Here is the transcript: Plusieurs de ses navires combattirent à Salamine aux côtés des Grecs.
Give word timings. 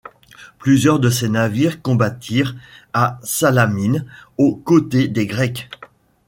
Plusieurs 0.57 0.99
de 0.99 1.11
ses 1.11 1.29
navires 1.29 1.83
combattirent 1.83 2.55
à 2.91 3.19
Salamine 3.21 4.07
aux 4.39 4.55
côtés 4.55 5.07
des 5.07 5.27
Grecs. 5.27 5.69